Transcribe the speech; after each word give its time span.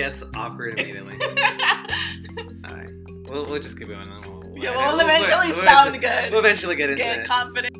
gets 0.00 0.24
awkward 0.34 0.80
immediately. 0.80 1.12
All 1.20 2.74
right, 2.74 2.88
we'll, 3.28 3.44
we'll 3.44 3.60
just 3.60 3.78
keep 3.78 3.88
going. 3.88 4.08
We'll, 4.24 4.40
we'll 4.40 4.58
yeah, 4.58 4.70
edit. 4.70 4.96
we'll 4.96 5.00
eventually 5.00 5.48
we'll 5.48 5.62
sound 5.66 5.94
eventually- 5.94 5.98
good. 6.22 6.30
We'll 6.30 6.40
eventually 6.40 6.74
get 6.76 6.88
into 6.88 7.02
Get 7.02 7.18
it. 7.18 7.26
confident. 7.28 7.76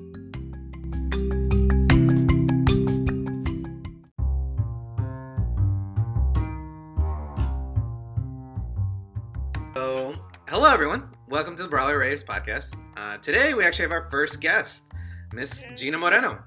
So, 9.74 10.14
hello 10.48 10.70
everyone. 10.70 11.08
Welcome 11.30 11.56
to 11.56 11.62
the 11.62 11.70
Braulio 11.70 11.98
Reyes 11.98 12.22
podcast. 12.22 12.74
Uh, 12.98 13.16
today 13.16 13.54
we 13.54 13.64
actually 13.64 13.84
have 13.84 13.92
our 13.92 14.10
first 14.10 14.42
guest, 14.42 14.84
Miss 15.32 15.64
Gina 15.74 15.96
Moreno. 15.96 16.38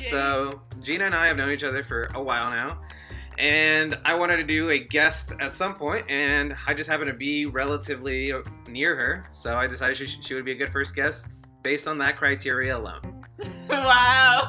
So, 0.00 0.62
Gina 0.80 1.04
and 1.04 1.14
I 1.14 1.28
have 1.28 1.36
known 1.36 1.52
each 1.52 1.62
other 1.62 1.84
for 1.84 2.10
a 2.16 2.20
while 2.22 2.50
now, 2.50 2.80
and 3.42 3.98
I 4.04 4.14
wanted 4.14 4.36
to 4.36 4.44
do 4.44 4.70
a 4.70 4.78
guest 4.78 5.32
at 5.40 5.54
some 5.56 5.74
point, 5.74 6.08
and 6.08 6.54
I 6.66 6.74
just 6.74 6.88
happened 6.88 7.08
to 7.10 7.16
be 7.16 7.44
relatively 7.46 8.32
near 8.68 8.94
her, 8.94 9.26
so 9.32 9.56
I 9.56 9.66
decided 9.66 9.96
she, 9.96 10.06
she 10.06 10.34
would 10.34 10.44
be 10.44 10.52
a 10.52 10.54
good 10.54 10.72
first 10.72 10.94
guest 10.94 11.26
based 11.62 11.88
on 11.88 11.98
that 11.98 12.16
criteria 12.16 12.76
alone. 12.76 13.24
wow. 13.70 14.46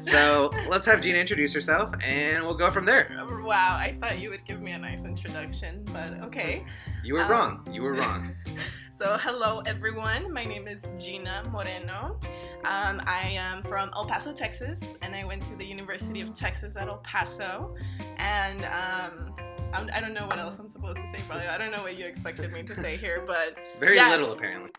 So, 0.00 0.50
let's 0.68 0.84
have 0.86 1.00
Gina 1.00 1.18
introduce 1.18 1.54
herself, 1.54 1.94
and 2.04 2.44
we'll 2.44 2.56
go 2.56 2.70
from 2.70 2.84
there. 2.84 3.08
wow, 3.44 3.76
I 3.78 3.96
thought 4.00 4.18
you 4.18 4.28
would 4.28 4.44
give 4.44 4.60
me 4.60 4.72
a 4.72 4.78
nice 4.78 5.04
introduction, 5.04 5.82
but 5.86 6.12
okay. 6.24 6.64
You 7.02 7.14
were 7.14 7.20
Um, 7.24 7.30
wrong. 7.30 7.68
You 7.72 7.82
were 7.82 7.94
wrong. 7.94 8.34
So, 8.94 9.16
hello 9.18 9.62
everyone. 9.64 10.30
My 10.34 10.44
name 10.44 10.68
is 10.68 10.86
Gina 10.98 11.42
Moreno. 11.50 12.18
Um, 12.64 13.00
I 13.06 13.32
am 13.34 13.62
from 13.62 13.90
El 13.94 14.04
Paso, 14.04 14.34
Texas, 14.34 14.98
and 15.00 15.14
I 15.16 15.24
went 15.24 15.42
to 15.46 15.56
the 15.56 15.64
University 15.64 16.20
of 16.20 16.34
Texas 16.34 16.76
at 16.76 16.88
El 16.88 16.98
Paso. 16.98 17.74
And 18.18 18.66
um, 18.66 19.34
I'm, 19.72 19.86
don't 19.86 20.12
know 20.12 20.26
what 20.26 20.38
else 20.38 20.58
I'm 20.58 20.68
supposed 20.68 21.00
to 21.00 21.08
say, 21.08 21.20
probably. 21.26 21.46
I 21.46 21.56
don't 21.56 21.72
know 21.72 21.80
what 21.82 21.96
you 21.98 22.04
expected 22.04 22.52
me 22.52 22.64
to 22.64 22.76
say 22.76 22.98
here, 22.98 23.24
but 23.26 23.56
Very 23.80 23.96
Yeah. 23.96 24.10
little, 24.10 24.32
apparently. 24.32 24.70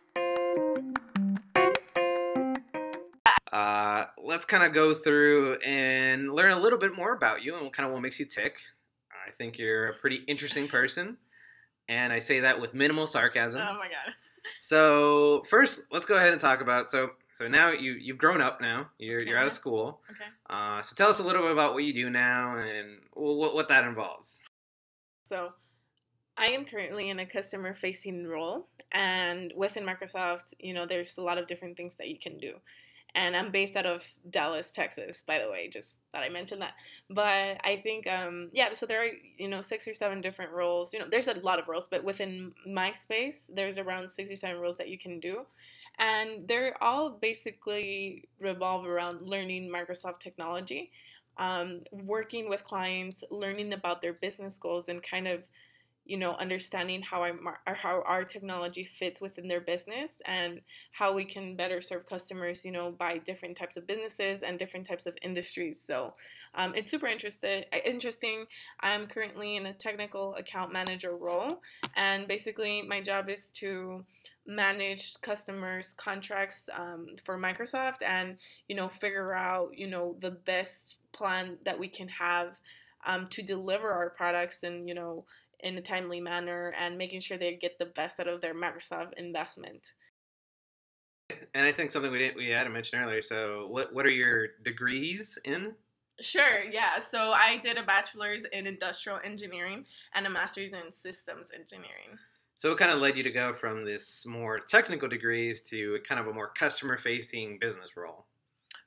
Uh, 3.52 4.06
let's 4.24 4.46
kind 4.46 4.64
of 4.64 4.74
go 4.74 4.94
through 4.94 5.56
and 5.66 6.32
learn 6.32 6.52
a 6.52 6.60
little 6.60 6.78
bit 6.80 6.96
more 6.96 7.14
about 7.16 7.42
you 7.44 7.56
and 7.56 7.74
kind 7.74 7.88
of 7.88 7.94
what 7.94 8.02
makes 8.04 8.20
you 8.20 8.28
tick. 8.28 8.60
I 9.28 9.32
think 9.32 9.58
you're 9.58 9.88
a 9.88 9.94
pretty 9.96 10.18
interesting 10.28 10.68
person, 10.68 11.18
and 11.90 12.14
I 12.14 12.20
say 12.20 12.42
that 12.42 12.60
with 12.60 12.74
minimal 12.74 13.08
sarcasm. 13.08 13.62
oh 13.62 13.74
my 13.78 13.88
god. 13.88 14.14
so 14.62 15.44
first, 15.50 15.82
let's 15.92 16.06
go 16.06 16.16
ahead 16.16 16.32
and 16.32 16.42
talk 16.42 16.62
about 16.62 16.90
so 16.90 17.12
so 17.34 17.48
now 17.48 17.72
you 17.72 17.94
you've 17.94 18.20
grown 18.20 18.42
up 18.42 18.62
now. 18.62 18.90
You're 19.00 19.22
you're 19.22 19.38
out 19.38 19.48
of 19.48 19.54
school. 19.54 20.02
Okay. 20.10 20.30
Uh, 20.50 20.82
so 20.82 20.96
tell 20.96 21.10
us 21.10 21.20
a 21.20 21.24
little 21.24 21.42
bit 21.42 21.52
about 21.52 21.74
what 21.74 21.84
you 21.84 21.94
do 21.94 22.10
now 22.10 22.58
and 22.58 23.00
what 23.14 23.56
what 23.56 23.68
that 23.70 23.84
involves. 23.86 24.42
So, 25.24 25.54
I 26.38 26.48
am 26.48 26.66
currently 26.66 27.10
in 27.10 27.20
a 27.20 27.26
customer 27.26 27.74
facing 27.74 28.28
role, 28.28 28.68
and 28.92 29.52
within 29.56 29.86
Microsoft, 29.86 30.54
you 30.60 30.74
know, 30.74 30.86
there's 30.86 31.18
a 31.18 31.24
lot 31.24 31.38
of 31.38 31.48
different 31.48 31.76
things 31.76 31.96
that 31.96 32.10
you 32.10 32.20
can 32.20 32.38
do. 32.38 32.54
And 33.16 33.36
I'm 33.36 33.52
based 33.52 33.76
out 33.76 33.86
of 33.86 34.08
Dallas, 34.32 34.72
Texas, 34.72 35.22
by 35.22 35.38
the 35.38 35.50
way, 35.50 35.70
just 35.70 35.98
thought 36.12 36.24
I 36.24 36.30
mentioned 36.30 36.64
that. 36.64 36.74
But 37.12 37.62
I 37.64 37.80
think, 37.84 38.08
um, 38.08 38.50
yeah, 38.54 38.74
so 38.74 38.88
there 38.88 39.04
are, 39.04 39.10
you 39.38 39.48
know, 39.48 39.62
six 39.62 39.88
or 39.88 39.94
seven 39.94 40.20
different 40.20 40.52
roles. 40.52 40.92
You 40.94 41.00
know, 41.00 41.06
there's 41.08 41.28
a 41.28 41.36
lot 41.36 41.60
of 41.60 41.68
roles, 41.68 41.88
but 41.88 42.04
within 42.04 42.54
my 42.66 42.92
space, 42.92 43.52
there's 43.54 43.78
around 43.78 44.10
six 44.10 44.32
or 44.32 44.36
seven 44.36 44.60
roles 44.60 44.78
that 44.78 44.90
you 44.90 44.98
can 44.98 45.20
do. 45.20 45.46
And 46.00 46.48
they're 46.48 46.76
all 46.82 47.12
basically 47.12 48.28
revolve 48.40 48.88
around 48.88 49.22
learning 49.22 49.72
Microsoft 49.72 50.20
technology, 50.20 50.92
um, 51.38 51.82
working 51.92 52.50
with 52.50 52.64
clients, 52.64 53.24
learning 53.30 53.74
about 53.74 54.02
their 54.02 54.14
business 54.14 54.58
goals, 54.58 54.90
and 54.90 55.04
kind 55.04 55.28
of, 55.28 55.48
you 56.06 56.18
know, 56.18 56.32
understanding 56.32 57.02
how 57.02 57.22
our 57.22 57.60
how 57.66 58.04
our 58.06 58.24
technology 58.24 58.84
fits 58.84 59.22
within 59.22 59.48
their 59.48 59.62
business 59.62 60.22
and 60.26 60.60
how 60.92 61.14
we 61.14 61.24
can 61.24 61.56
better 61.56 61.80
serve 61.80 62.06
customers, 62.06 62.66
you 62.66 62.72
know, 62.72 62.92
by 62.92 63.18
different 63.20 63.56
types 63.56 63.78
of 63.78 63.88
businesses 63.88 64.44
and 64.44 64.60
different 64.60 64.86
types 64.86 65.06
of 65.06 65.16
industries. 65.22 65.82
So 65.82 66.14
um, 66.56 66.76
it's 66.76 66.92
super 66.92 67.08
interested, 67.08 67.66
interesting. 67.86 68.46
I'm 68.82 69.08
currently 69.08 69.56
in 69.56 69.66
a 69.66 69.74
technical 69.74 70.36
account 70.36 70.74
manager 70.74 71.16
role, 71.16 71.62
and 71.96 72.28
basically 72.28 72.82
my 72.82 73.02
job 73.02 73.30
is 73.30 73.50
to 73.56 74.04
manage 74.46 75.20
customers 75.22 75.94
contracts 75.98 76.70
um, 76.74 77.08
for 77.24 77.38
microsoft 77.38 78.02
and 78.06 78.38
you 78.68 78.76
know 78.76 78.90
figure 78.90 79.34
out 79.34 79.70
you 79.74 79.88
know 79.88 80.18
the 80.20 80.32
best 80.32 81.00
plan 81.14 81.58
that 81.64 81.80
we 81.80 81.88
can 81.88 82.10
have 82.10 82.60
um, 83.06 83.28
to 83.28 83.42
deliver 83.42 83.90
our 83.92 84.10
products 84.10 84.64
and 84.64 84.88
you 84.88 84.96
know 84.96 85.24
in 85.64 85.78
a 85.78 85.82
timely 85.82 86.20
manner 86.22 86.74
and 86.78 86.98
making 86.98 87.22
sure 87.22 87.38
they 87.38 87.56
get 87.56 87.80
the 87.80 87.88
best 87.88 88.20
out 88.20 88.28
of 88.28 88.42
their 88.42 88.54
microsoft 88.54 89.14
investment 89.18 89.94
And 91.54 91.66
I 91.66 91.72
think 91.72 91.92
something 91.92 92.12
we 92.12 92.20
didn't 92.20 92.38
we 92.38 92.50
had 92.50 92.66
to 92.66 92.70
mention 92.70 93.00
earlier. 93.00 93.22
So 93.22 93.68
what 93.70 93.94
what 93.94 94.06
are 94.06 94.12
your 94.12 94.50
degrees 94.64 95.38
in? 95.46 95.74
Sure, 96.22 96.64
yeah. 96.72 97.00
So 97.00 97.32
I 97.32 97.58
did 97.62 97.78
a 97.78 97.84
bachelor's 97.84 98.46
in 98.46 98.68
industrial 98.68 99.20
engineering 99.24 99.86
and 100.14 100.28
a 100.28 100.30
master's 100.30 100.74
in 100.74 100.92
systems 100.92 101.52
engineering. 101.54 102.18
So 102.56 102.72
it 102.72 102.78
kind 102.78 102.92
of 102.92 103.00
led 103.00 103.18
you 103.18 103.24
to 103.24 103.32
go 103.32 103.54
from 103.54 103.84
this 103.84 104.26
more 104.26 104.60
technical 104.60 105.08
degrees 105.10 105.62
to 105.70 106.00
kind 106.08 106.20
of 106.22 106.28
a 106.28 106.34
more 106.34 106.50
customer 106.54 106.98
facing 106.98 107.58
business 107.60 107.98
role. 107.98 108.28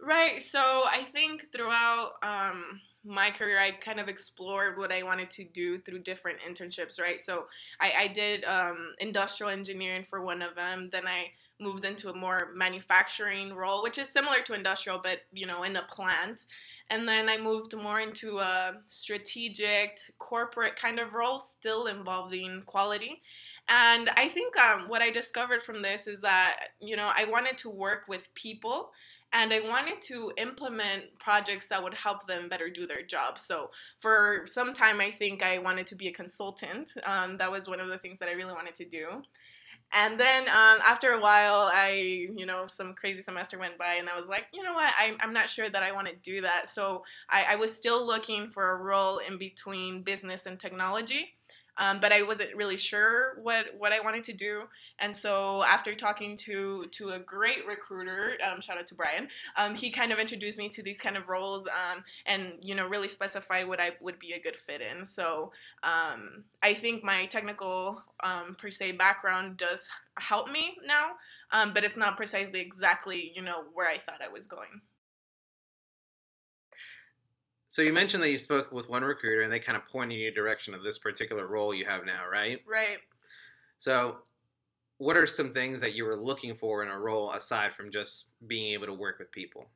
Right. 0.01 0.41
So 0.43 0.61
I 0.61 1.03
think 1.03 1.53
throughout 1.53 2.13
um, 2.23 2.81
my 3.07 3.31
career, 3.31 3.59
I 3.59 3.71
kind 3.71 4.01
of 4.01 4.09
explored 4.09 4.77
what 4.77 4.93
I 4.93 5.03
wanted 5.03 5.31
to 5.31 5.45
do 5.45 5.79
through 5.79 6.01
different 6.01 6.41
internships. 6.41 7.01
Right. 7.01 7.21
So 7.21 7.47
I, 7.81 7.93
I 7.99 8.07
did 8.09 8.45
um, 8.45 8.95
industrial 8.99 9.51
engineering 9.51 10.03
for 10.03 10.23
one 10.23 10.43
of 10.43 10.55
them. 10.55 10.91
Then 10.91 11.07
I 11.07 11.31
moved 11.59 11.85
into 11.85 12.11
a 12.11 12.17
more 12.17 12.49
manufacturing 12.55 13.55
role, 13.55 13.83
which 13.83 13.97
is 13.97 14.09
similar 14.09 14.41
to 14.43 14.55
industrial, 14.55 15.01
but 15.03 15.21
you 15.33 15.47
know, 15.47 15.63
in 15.63 15.77
a 15.77 15.83
plant. 15.83 16.45
And 16.91 17.09
then 17.09 17.29
I 17.29 17.39
moved 17.39 17.75
more 17.77 18.01
into 18.01 18.39
a 18.39 18.75
strategic 18.87 19.99
corporate 20.19 20.77
kind 20.77 20.99
of 20.99 21.15
role, 21.15 21.41
still 21.41 21.87
involving 21.87 22.63
quality. 22.67 23.23
And 23.69 24.11
I 24.17 24.29
think 24.29 24.57
um, 24.59 24.89
what 24.89 25.03
I 25.03 25.11
discovered 25.11 25.63
from 25.63 25.83
this 25.83 26.07
is 26.07 26.21
that 26.21 26.69
you 26.81 26.97
know 26.97 27.11
I 27.15 27.25
wanted 27.25 27.59
to 27.59 27.71
work 27.71 28.05
with 28.09 28.33
people 28.35 28.93
and 29.33 29.53
I 29.53 29.61
wanted 29.61 30.01
to 30.03 30.33
implement 30.39 31.19
projects 31.19 31.69
that 31.69 31.83
would 31.83 31.95
help 31.95 32.27
them 32.27 32.49
better 32.49 32.71
do 32.71 32.87
their 32.87 33.03
job. 33.03 33.39
So 33.39 33.71
for 33.99 34.43
some 34.47 34.73
time, 34.73 35.01
I 35.01 35.11
think 35.11 35.43
I 35.43 35.59
wanted 35.59 35.87
to 35.89 35.97
be 35.97 36.09
a 36.09 36.13
consultant. 36.13 36.93
Um, 37.05 37.37
that 37.39 37.51
was 37.51 37.69
one 37.69 37.81
of 37.81 37.89
the 37.89 37.99
things 37.99 38.19
that 38.21 38.29
I 38.29 38.33
really 38.33 38.53
wanted 38.53 38.75
to 38.77 38.85
do. 38.85 39.07
And 39.93 40.19
then 40.19 40.43
um, 40.49 40.79
after 40.85 41.13
a 41.13 41.21
while, 41.21 41.71
I, 41.73 42.27
you 42.35 42.45
know, 42.45 42.67
some 42.67 42.93
crazy 42.95 43.23
semester 43.23 43.59
went 43.59 43.79
by, 43.79 43.95
and 43.95 44.09
I 44.09 44.19
was 44.19 44.29
like, 44.29 44.47
you 44.53 44.63
know 44.63 44.73
what, 44.73 44.93
I, 44.99 45.15
I'm 45.21 45.33
not 45.33 45.49
sure 45.49 45.71
that 45.71 45.83
I 45.83 45.93
want 45.93 46.09
to 46.09 46.17
do 46.17 46.41
that. 46.41 46.69
So 46.69 47.05
I, 47.31 47.47
I 47.51 47.57
was 47.57 47.75
still 47.75 48.05
looking 48.05 48.49
for 48.49 48.73
a 48.73 48.83
role 48.83 49.19
in 49.19 49.39
between 49.39 50.03
business 50.03 50.47
and 50.47 50.59
technology. 50.59 51.35
Um, 51.79 52.01
but 52.01 52.13
I 52.13 52.23
wasn't 52.23 52.55
really 52.55 52.77
sure 52.77 53.39
what, 53.43 53.67
what 53.79 53.93
I 53.93 54.01
wanted 54.01 54.25
to 54.25 54.33
do. 54.33 54.63
And 54.99 55.15
so 55.15 55.63
after 55.65 55.95
talking 55.95 56.37
to 56.39 56.87
to 56.93 57.11
a 57.11 57.19
great 57.19 57.67
recruiter, 57.67 58.33
um, 58.43 58.61
shout 58.61 58.79
out 58.79 58.87
to 58.89 58.95
Brian, 58.95 59.29
um, 59.57 59.75
he 59.75 59.91
kind 59.91 60.13
of 60.13 60.19
introduced 60.19 60.59
me 60.59 60.69
to 60.71 60.83
these 60.83 61.01
kind 61.01 61.17
of 61.17 61.29
roles 61.29 61.67
um, 61.67 62.03
and 62.25 62.55
you 62.63 62.75
know 62.75 62.89
really 62.89 63.09
specified 63.09 63.69
what 63.69 63.81
I 63.81 63.93
would 64.01 64.19
be 64.19 64.33
a 64.33 64.41
good 64.41 64.57
fit 64.57 64.81
in. 64.81 65.05
So 65.05 65.53
um, 65.83 66.45
I 66.63 66.75
think 66.75 67.05
my 67.05 67.27
technical 67.27 68.03
per 68.59 68.71
se 68.71 68.93
background 68.93 69.57
does 69.57 69.89
help 70.19 70.51
me 70.51 70.77
now, 70.85 71.13
but 71.73 71.85
it's 71.85 71.97
not 71.97 72.17
precisely 72.17 72.61
exactly 72.61 73.33
you 73.35 73.43
know 73.43 73.65
where 73.75 73.89
I 73.89 73.99
thought 73.99 74.23
I 74.25 74.29
was 74.29 74.47
going. 74.47 74.81
So 77.77 77.83
you 77.83 77.93
mentioned 77.93 78.23
that 78.23 78.31
you 78.31 78.39
spoke 78.39 78.73
with 78.73 78.89
one 78.89 79.03
recruiter 79.03 79.43
and 79.43 79.53
they 79.53 79.59
kind 79.59 79.77
of 79.77 79.85
pointed 79.85 80.19
you 80.19 80.29
in 80.29 80.35
the 80.35 80.41
direction 80.41 80.73
of 80.73 80.83
this 80.83 80.97
particular 80.97 81.47
role 81.47 81.75
you 81.75 81.85
have 81.85 82.07
now, 82.07 82.23
right? 82.27 82.63
Right. 82.67 83.01
So 83.77 84.17
what 84.97 85.15
are 85.15 85.27
some 85.27 85.51
things 85.51 85.79
that 85.83 85.95
you 85.95 86.07
were 86.07 86.17
looking 86.17 86.55
for 86.55 86.83
in 86.83 86.89
a 86.89 86.99
role 86.99 87.33
aside 87.33 87.75
from 87.75 87.91
just 87.91 88.29
being 88.47 88.73
able 88.73 88.87
to 88.87 88.95
work 88.95 89.19
with 89.19 89.31
people? 89.31 89.67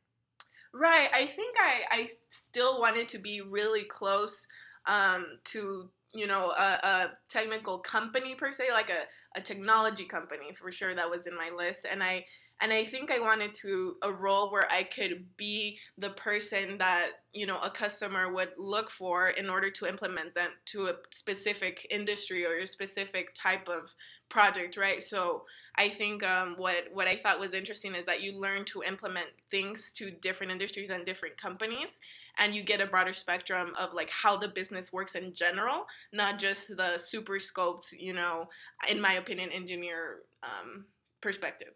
Right. 0.73 1.11
I 1.13 1.27
think 1.27 1.55
I, 1.61 1.83
I 1.91 2.09
still 2.31 2.81
wanted 2.81 3.07
to 3.09 3.19
be 3.19 3.43
really 3.43 3.83
close 3.83 4.49
um, 4.87 5.37
to 5.45 5.91
you 6.15 6.27
know 6.27 6.53
a, 6.57 6.79
a 6.83 7.11
technical 7.29 7.81
company 7.81 8.35
per 8.35 8.51
se, 8.51 8.73
like 8.73 8.89
a 8.89 9.39
a 9.39 9.43
technology 9.43 10.05
company 10.05 10.53
for 10.55 10.73
sure 10.73 10.95
that 10.95 11.09
was 11.09 11.27
in 11.27 11.37
my 11.37 11.51
list 11.57 11.87
and 11.89 12.03
i 12.03 12.25
and 12.61 12.73
i 12.73 12.85
think 12.85 13.11
i 13.11 13.19
wanted 13.19 13.53
to 13.55 13.97
a 14.03 14.13
role 14.13 14.51
where 14.51 14.71
i 14.71 14.83
could 14.83 15.25
be 15.37 15.79
the 15.99 16.11
person 16.11 16.79
that 16.79 17.11
you 17.33 17.47
know 17.47 17.59
a 17.61 17.71
customer 17.71 18.33
would 18.33 18.51
look 18.59 18.91
for 18.91 19.29
in 19.29 19.49
order 19.49 19.71
to 19.71 19.87
implement 19.87 20.35
them 20.35 20.51
to 20.65 20.87
a 20.87 20.95
specific 21.11 21.87
industry 21.91 22.45
or 22.45 22.59
a 22.59 22.67
specific 22.67 23.33
type 23.35 23.69
of 23.69 23.95
project 24.29 24.77
right? 24.77 25.03
So 25.03 25.45
i 25.77 25.89
think 25.89 26.23
um, 26.25 26.55
what 26.57 26.85
what 26.93 27.07
i 27.07 27.15
thought 27.15 27.41
was 27.41 27.55
interesting 27.55 27.95
is 27.95 28.05
that 28.05 28.23
you 28.23 28.39
learn 28.39 28.65
to 28.65 28.83
implement 28.83 29.27
things 29.51 29.93
to 29.93 30.11
different 30.11 30.53
industries 30.53 30.91
and 30.91 31.05
different 31.05 31.37
companies 31.37 32.01
and 32.39 32.55
you 32.55 32.63
get 32.63 32.81
a 32.81 32.87
broader 32.87 33.13
spectrum 33.13 33.73
of 33.79 33.93
like 33.93 34.11
how 34.11 34.37
the 34.37 34.49
business 34.49 34.93
works 34.93 35.15
in 35.15 35.33
general 35.33 35.87
not 36.13 36.39
just 36.39 36.77
the 36.77 36.99
super 36.99 37.35
scoped 37.35 37.93
you 37.99 38.13
know 38.13 38.49
in 38.89 39.01
my 39.01 39.15
opinion 39.15 39.51
engineer 39.51 40.19
um, 40.43 40.85
perspective 41.21 41.73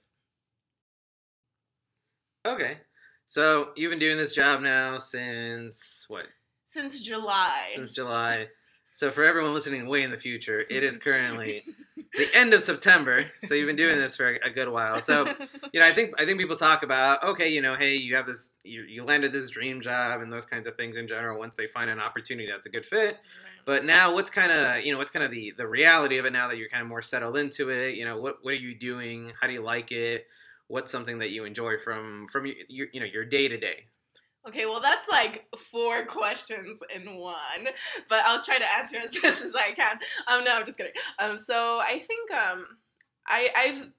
Okay. 2.45 2.79
So 3.27 3.71
you've 3.77 3.91
been 3.91 3.99
doing 3.99 4.19
this 4.19 4.35
job 4.35 4.61
now 4.61 4.99
since 4.99 6.05
what? 6.09 6.27
since 6.65 7.01
july 7.01 7.69
Since 7.75 7.93
July. 7.93 8.49
So 8.89 9.11
for 9.11 9.25
everyone 9.25 9.55
listening 9.55 9.87
way 9.87 10.03
in 10.03 10.11
the 10.11 10.17
future, 10.17 10.65
it 10.71 10.85
is 10.85 10.99
currently 10.99 11.63
the 11.97 12.29
end 12.33 12.55
of 12.55 12.63
September. 12.63 13.25
So 13.43 13.55
you've 13.55 13.67
been 13.67 13.75
doing 13.77 13.99
this 13.99 14.17
for 14.17 14.29
a 14.29 14.51
good 14.51 14.69
while. 14.69 15.03
So 15.03 15.27
you 15.73 15.81
know, 15.81 15.87
I 15.87 15.91
think 15.91 16.15
I 16.17 16.25
think 16.25 16.39
people 16.39 16.55
talk 16.55 16.85
about 16.85 17.23
okay, 17.25 17.49
you 17.49 17.61
know, 17.61 17.75
hey, 17.75 17.97
you 17.97 18.15
have 18.15 18.27
this, 18.27 18.53
you, 18.63 18.83
you 18.83 19.03
landed 19.03 19.33
this 19.33 19.51
dream 19.51 19.81
job 19.81 20.21
and 20.21 20.33
those 20.33 20.47
kinds 20.47 20.67
of 20.67 20.77
things 20.77 20.97
in 20.97 21.09
general. 21.09 21.39
Once 21.39 21.57
they 21.57 21.67
find 21.67 21.91
an 21.91 21.99
opportunity 21.99 22.49
that's 22.49 22.67
a 22.67 22.71
good 22.71 22.87
fit, 22.87 23.19
but 23.65 23.85
now 23.85 24.15
what's 24.15 24.31
kind 24.31 24.53
of 24.53 24.85
you 24.85 24.93
know 24.93 24.99
what's 24.99 25.11
kind 25.11 25.25
of 25.25 25.33
the 25.33 25.53
the 25.57 25.67
reality 25.67 26.19
of 26.19 26.25
it 26.25 26.33
now 26.33 26.47
that 26.47 26.57
you're 26.57 26.69
kind 26.69 26.83
of 26.83 26.89
more 26.89 27.03
settled 27.03 27.37
into 27.37 27.71
it. 27.71 27.97
You 27.97 28.05
know, 28.05 28.21
what 28.21 28.39
what 28.43 28.53
are 28.53 28.57
you 28.57 28.77
doing? 28.77 29.33
How 29.41 29.49
do 29.49 29.53
you 29.53 29.63
like 29.63 29.91
it? 29.91 30.27
What's 30.69 30.91
something 30.91 31.19
that 31.19 31.31
you 31.31 31.45
enjoy 31.45 31.79
from 31.79 32.27
from 32.31 32.47
your, 32.47 32.57
your 32.69 32.89
you 32.93 33.01
know 33.01 33.07
your 33.07 33.25
day 33.25 33.49
to 33.49 33.59
day? 33.59 33.87
Okay, 34.47 34.67
well, 34.67 34.81
that's 34.81 35.09
like 35.09 35.47
four 35.57 36.05
questions 36.05 36.79
in 36.95 37.19
one, 37.19 37.69
but 38.11 38.23
I'll 38.27 38.43
try 38.43 38.59
to 38.59 38.73
answer 38.79 38.97
as 38.99 39.17
best 39.23 39.43
as 39.43 39.55
I 39.55 39.73
can. 39.73 39.99
Um, 40.27 40.45
no, 40.45 40.53
I'm 40.53 40.65
just 40.65 40.77
kidding. 40.77 40.93
Um, 41.19 41.39
so 41.39 41.81
I 41.83 41.99
think 41.99 42.31
um, 42.31 42.67
I, 43.27 43.49
I've 43.57 43.91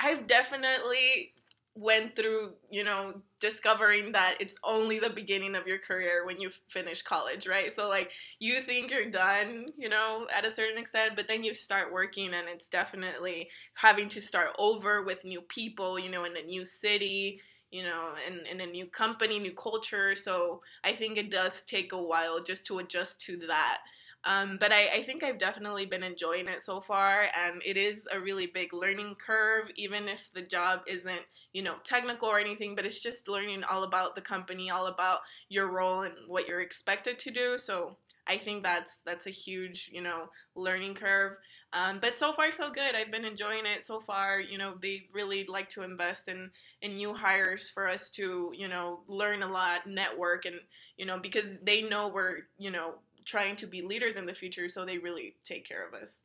I've 0.00 0.26
definitely 0.26 1.34
went 1.74 2.14
through 2.14 2.52
you 2.70 2.84
know 2.84 3.14
discovering 3.40 4.12
that 4.12 4.36
it's 4.40 4.56
only 4.62 4.98
the 4.98 5.08
beginning 5.08 5.54
of 5.54 5.66
your 5.66 5.78
career 5.78 6.26
when 6.26 6.38
you 6.38 6.50
finish 6.68 7.00
college 7.00 7.46
right 7.46 7.72
so 7.72 7.88
like 7.88 8.12
you 8.38 8.60
think 8.60 8.90
you're 8.90 9.08
done 9.10 9.66
you 9.78 9.88
know 9.88 10.26
at 10.34 10.46
a 10.46 10.50
certain 10.50 10.76
extent 10.76 11.14
but 11.16 11.26
then 11.28 11.42
you 11.42 11.54
start 11.54 11.90
working 11.90 12.34
and 12.34 12.46
it's 12.46 12.68
definitely 12.68 13.48
having 13.74 14.06
to 14.06 14.20
start 14.20 14.50
over 14.58 15.02
with 15.02 15.24
new 15.24 15.40
people 15.40 15.98
you 15.98 16.10
know 16.10 16.24
in 16.24 16.36
a 16.36 16.42
new 16.42 16.64
city 16.64 17.40
you 17.72 17.82
know, 17.82 18.10
in, 18.28 18.44
in 18.46 18.60
a 18.60 18.70
new 18.70 18.86
company, 18.86 19.38
new 19.38 19.52
culture. 19.52 20.14
So 20.14 20.60
I 20.84 20.92
think 20.92 21.16
it 21.16 21.30
does 21.30 21.64
take 21.64 21.92
a 21.94 22.02
while 22.02 22.38
just 22.42 22.66
to 22.66 22.78
adjust 22.78 23.20
to 23.22 23.38
that. 23.48 23.78
Um, 24.24 24.56
but 24.60 24.72
I, 24.72 24.88
I 24.88 25.02
think 25.02 25.24
I've 25.24 25.38
definitely 25.38 25.86
been 25.86 26.02
enjoying 26.04 26.46
it 26.46 26.62
so 26.62 26.80
far, 26.80 27.24
and 27.36 27.60
it 27.66 27.76
is 27.76 28.06
a 28.12 28.20
really 28.20 28.46
big 28.46 28.72
learning 28.72 29.16
curve, 29.16 29.70
even 29.74 30.08
if 30.08 30.30
the 30.32 30.42
job 30.42 30.82
isn't, 30.86 31.26
you 31.52 31.62
know, 31.62 31.74
technical 31.82 32.28
or 32.28 32.38
anything, 32.38 32.74
but 32.76 32.84
it's 32.84 33.00
just 33.00 33.28
learning 33.28 33.64
all 33.64 33.82
about 33.82 34.14
the 34.14 34.22
company, 34.22 34.70
all 34.70 34.86
about 34.86 35.20
your 35.48 35.72
role 35.72 36.02
and 36.02 36.14
what 36.28 36.46
you're 36.46 36.60
expected 36.60 37.18
to 37.18 37.30
do. 37.32 37.58
So 37.58 37.96
I 38.26 38.36
think 38.36 38.62
that's 38.62 38.98
that's 38.98 39.26
a 39.26 39.30
huge, 39.30 39.90
you 39.92 40.00
know, 40.00 40.28
learning 40.54 40.94
curve. 40.94 41.36
Um, 41.72 41.98
but 42.00 42.16
so 42.16 42.32
far 42.32 42.50
so 42.52 42.70
good. 42.70 42.94
I've 42.94 43.10
been 43.10 43.24
enjoying 43.24 43.66
it 43.66 43.84
so 43.84 43.98
far. 43.98 44.38
You 44.40 44.58
know, 44.58 44.74
they 44.80 45.08
really 45.12 45.44
like 45.48 45.68
to 45.70 45.82
invest 45.82 46.28
in 46.28 46.50
in 46.82 46.94
new 46.94 47.12
hires 47.14 47.70
for 47.70 47.88
us 47.88 48.10
to, 48.12 48.52
you 48.54 48.68
know, 48.68 49.00
learn 49.08 49.42
a 49.42 49.48
lot, 49.48 49.86
network, 49.86 50.44
and 50.44 50.60
you 50.96 51.06
know, 51.06 51.18
because 51.18 51.56
they 51.62 51.82
know 51.82 52.08
we're, 52.08 52.42
you 52.58 52.70
know, 52.70 52.94
trying 53.24 53.56
to 53.56 53.66
be 53.66 53.82
leaders 53.82 54.16
in 54.16 54.26
the 54.26 54.34
future, 54.34 54.68
so 54.68 54.84
they 54.84 54.98
really 54.98 55.36
take 55.44 55.66
care 55.66 55.86
of 55.86 55.94
us. 55.94 56.24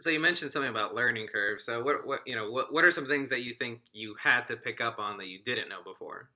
So 0.00 0.10
you 0.10 0.20
mentioned 0.20 0.52
something 0.52 0.70
about 0.70 0.94
learning 0.94 1.26
curve. 1.26 1.60
So 1.60 1.82
what 1.82 2.06
what 2.06 2.20
you 2.26 2.36
know 2.36 2.50
what 2.50 2.72
what 2.72 2.84
are 2.84 2.90
some 2.90 3.06
things 3.06 3.28
that 3.30 3.42
you 3.42 3.52
think 3.54 3.80
you 3.92 4.14
had 4.20 4.46
to 4.46 4.56
pick 4.56 4.80
up 4.80 4.98
on 4.98 5.18
that 5.18 5.26
you 5.26 5.40
didn't 5.42 5.68
know 5.68 5.82
before? 5.84 6.30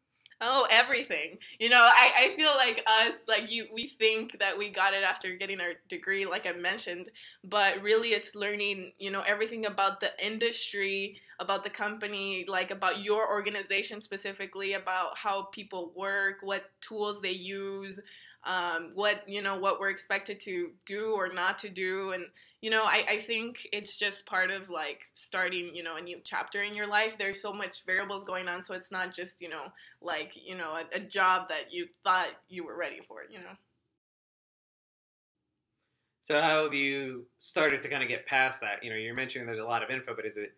Oh, 0.45 0.67
everything. 0.73 1.39
You 1.61 1.69
know, 1.69 1.81
I, 1.81 2.25
I 2.25 2.29
feel 2.31 2.51
like 2.57 2.85
us, 3.01 3.15
like 3.29 3.49
you, 3.53 3.67
we 3.73 3.87
think 3.87 4.41
that 4.41 4.59
we 4.59 4.71
got 4.71 4.93
it 4.93 5.05
after 5.05 5.37
getting 5.37 5.61
our 5.61 5.75
degree, 5.89 6.27
like 6.27 6.49
I 6.49 6.53
mentioned, 6.53 7.11
but 7.45 7.81
really 7.81 8.09
it's 8.09 8.35
learning, 8.35 8.93
you 8.99 9.13
know, 9.13 9.23
everything 9.25 9.67
about 9.67 10.01
the 10.01 10.11
industry, 10.25 11.17
about 11.39 11.63
the 11.63 11.71
company, 11.71 12.45
like 12.49 12.73
about 12.73 13.05
your 13.05 13.31
organization 13.31 14.03
specifically, 14.03 14.73
about 14.73 15.17
how 15.17 15.45
people 15.53 15.93
work, 15.95 16.39
what 16.43 16.65
tools 16.81 17.21
they 17.23 17.31
use, 17.31 18.01
um, 18.43 18.91
what, 18.97 19.23
you 19.29 19.43
know, 19.43 19.59
what 19.59 19.79
we're 19.79 19.91
expected 19.91 20.41
to 20.41 20.73
do 20.87 21.13
or 21.15 21.33
not 21.33 21.59
to 21.61 21.69
do. 21.69 22.11
And, 22.11 22.25
you 22.63 22.71
know, 22.71 22.85
I, 22.85 23.05
I 23.09 23.19
think 23.19 23.67
it's 23.73 23.97
just 23.97 24.25
part 24.25 24.53
of 24.53 24.71
like 24.71 25.03
starting, 25.15 25.75
you 25.75 25.83
know, 25.83 25.97
a 25.97 26.01
new 26.01 26.21
chapter 26.23 26.63
in 26.63 26.77
your 26.77 26.87
life. 26.87 27.19
There's 27.19 27.43
so 27.43 27.53
much 27.53 27.85
variables 27.85 28.25
going 28.25 28.47
on, 28.49 28.63
so 28.63 28.73
it's 28.73 28.93
not 28.93 29.13
just, 29.13 29.43
you 29.43 29.49
know, 29.49 29.65
like, 30.01 30.33
you 30.47 30.57
know, 30.57 30.71
a, 30.71 30.85
a 30.97 31.01
job 31.01 31.49
that 31.49 31.73
you 31.73 31.87
thought 32.05 32.29
you 32.49 32.65
were 32.65 32.79
ready 32.79 33.01
for, 33.07 33.25
you 33.29 33.41
know. 33.41 33.55
So 36.21 36.41
how 36.41 36.63
have 36.63 36.73
you 36.73 37.27
started 37.41 37.83
to 37.83 37.89
kind 37.89 38.01
of 38.01 38.09
get 38.09 38.27
past 38.27 38.61
that? 38.61 38.85
You 38.85 38.91
know, 38.91 38.97
you're 38.97 39.13
mentioning 39.13 39.45
there's 39.45 39.59
a 39.59 39.65
lot 39.65 39.83
of 39.83 39.91
info, 39.91 40.15
but 40.15 40.25
is 40.25 40.37
it, 40.37 40.53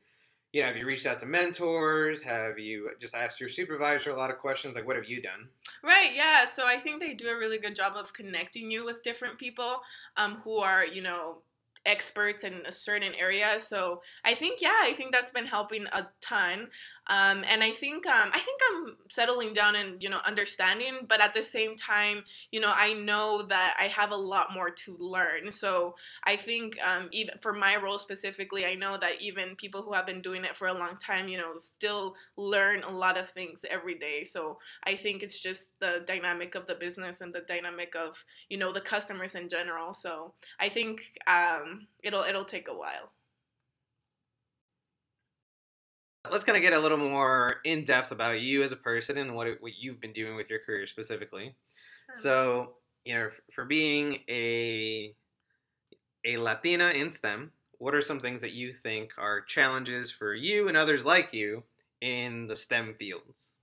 you 0.52 0.60
know, 0.60 0.66
have 0.66 0.76
you 0.76 0.84
reached 0.84 1.06
out 1.06 1.18
to 1.20 1.26
mentors? 1.26 2.20
Have 2.20 2.58
you 2.58 2.90
just 3.00 3.14
asked 3.14 3.40
your 3.40 3.48
supervisor 3.48 4.10
a 4.10 4.16
lot 4.16 4.30
of 4.30 4.38
questions? 4.38 4.74
Like, 4.74 4.86
what 4.86 4.96
have 4.96 5.08
you 5.08 5.22
done? 5.22 5.48
Right, 5.82 6.14
yeah. 6.14 6.44
So 6.44 6.66
I 6.66 6.78
think 6.78 7.00
they 7.00 7.14
do 7.14 7.28
a 7.28 7.38
really 7.38 7.58
good 7.58 7.74
job 7.74 7.94
of 7.96 8.12
connecting 8.12 8.70
you 8.70 8.84
with 8.84 9.02
different 9.02 9.38
people 9.38 9.80
um, 10.18 10.34
who 10.44 10.58
are, 10.58 10.84
you 10.84 11.00
know, 11.00 11.38
experts 11.86 12.44
in 12.44 12.62
a 12.66 12.72
certain 12.72 13.14
area. 13.14 13.58
So 13.58 14.00
I 14.24 14.34
think, 14.34 14.60
yeah, 14.60 14.80
I 14.80 14.92
think 14.92 15.12
that's 15.12 15.30
been 15.30 15.46
helping 15.46 15.86
a 15.86 16.06
ton. 16.20 16.68
Um, 17.06 17.44
and 17.50 17.62
I 17.62 17.70
think, 17.70 18.06
um, 18.06 18.30
I 18.32 18.38
think 18.38 18.60
I'm 18.70 18.96
settling 19.08 19.52
down 19.52 19.76
and 19.76 20.02
you 20.02 20.08
know 20.08 20.20
understanding, 20.24 21.06
but 21.08 21.20
at 21.20 21.34
the 21.34 21.42
same 21.42 21.76
time, 21.76 22.24
you 22.50 22.60
know, 22.60 22.72
I 22.74 22.94
know 22.94 23.42
that 23.48 23.76
I 23.78 23.84
have 23.88 24.10
a 24.10 24.16
lot 24.16 24.52
more 24.52 24.70
to 24.70 24.96
learn. 24.98 25.50
So 25.50 25.96
I 26.24 26.36
think, 26.36 26.78
um, 26.82 27.08
even 27.12 27.34
for 27.40 27.52
my 27.52 27.76
role 27.76 27.98
specifically, 27.98 28.64
I 28.64 28.74
know 28.74 28.96
that 28.98 29.20
even 29.20 29.56
people 29.56 29.82
who 29.82 29.92
have 29.92 30.06
been 30.06 30.22
doing 30.22 30.44
it 30.44 30.56
for 30.56 30.68
a 30.68 30.72
long 30.74 30.96
time, 30.96 31.28
you 31.28 31.36
know, 31.36 31.58
still 31.58 32.16
learn 32.36 32.82
a 32.82 32.90
lot 32.90 33.18
of 33.18 33.28
things 33.28 33.64
every 33.70 33.96
day. 33.96 34.24
So 34.24 34.58
I 34.84 34.94
think 34.94 35.22
it's 35.22 35.40
just 35.40 35.78
the 35.80 36.02
dynamic 36.06 36.54
of 36.54 36.66
the 36.66 36.74
business 36.74 37.20
and 37.20 37.34
the 37.34 37.42
dynamic 37.42 37.94
of 37.94 38.24
you 38.48 38.58
know 38.58 38.72
the 38.72 38.80
customers 38.80 39.34
in 39.34 39.48
general. 39.48 39.94
So 39.94 40.34
I 40.58 40.68
think 40.68 41.02
um, 41.26 41.86
it'll 42.02 42.22
it'll 42.22 42.44
take 42.44 42.68
a 42.68 42.74
while. 42.76 43.12
Let's 46.30 46.44
kind 46.44 46.56
of 46.56 46.62
get 46.62 46.72
a 46.72 46.78
little 46.78 46.96
more 46.98 47.56
in 47.64 47.84
depth 47.84 48.10
about 48.10 48.40
you 48.40 48.62
as 48.62 48.72
a 48.72 48.76
person 48.76 49.18
and 49.18 49.34
what 49.34 49.46
it, 49.46 49.62
what 49.62 49.74
you've 49.76 50.00
been 50.00 50.12
doing 50.12 50.36
with 50.36 50.48
your 50.48 50.58
career 50.60 50.86
specifically. 50.86 51.54
So, 52.14 52.76
you 53.04 53.14
know, 53.14 53.30
for 53.52 53.64
being 53.64 54.20
a 54.28 55.16
a 56.24 56.36
Latina 56.36 56.90
in 56.90 57.10
STEM, 57.10 57.52
what 57.78 57.94
are 57.94 58.02
some 58.02 58.20
things 58.20 58.40
that 58.40 58.52
you 58.52 58.74
think 58.74 59.12
are 59.18 59.40
challenges 59.40 60.10
for 60.10 60.34
you 60.34 60.68
and 60.68 60.76
others 60.76 61.04
like 61.04 61.32
you 61.32 61.64
in 62.00 62.46
the 62.46 62.56
STEM 62.56 62.94
fields? 62.94 63.54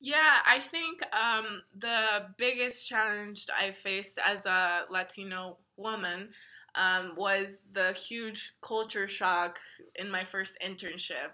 Yeah, 0.00 0.38
I 0.46 0.60
think 0.60 1.02
um, 1.14 1.62
the 1.74 2.32
biggest 2.36 2.88
challenge 2.88 3.46
I 3.56 3.72
faced 3.72 4.18
as 4.24 4.46
a 4.46 4.86
Latino 4.90 5.58
woman 5.76 6.32
um, 6.74 7.14
was 7.16 7.66
the 7.72 7.92
huge 7.92 8.54
culture 8.60 9.08
shock 9.08 9.58
in 9.96 10.10
my 10.10 10.24
first 10.24 10.56
internship. 10.64 11.32